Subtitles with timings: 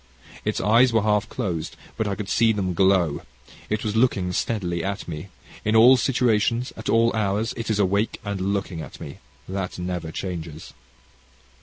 [0.43, 3.21] Its eyes were half closed, but I could see them glow.
[3.69, 5.27] It was looking steadily at me.
[5.63, 9.19] In all situations, at all hours, it is awake and looking at me.
[9.47, 10.73] That never changes.